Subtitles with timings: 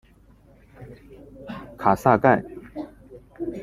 [1.77, 2.43] 卡萨盖。